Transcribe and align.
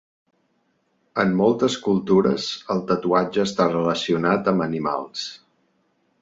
En 1.23 1.35
moltes 1.41 1.75
cultures 1.87 2.47
el 2.77 2.81
tatuatge 2.93 3.45
està 3.45 3.69
relacionat 3.75 4.51
amb 4.55 4.65
animals. 4.67 5.29